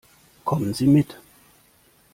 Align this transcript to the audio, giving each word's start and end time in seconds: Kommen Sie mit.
Kommen 0.45 0.73
Sie 0.73 0.87
mit. 0.87 1.15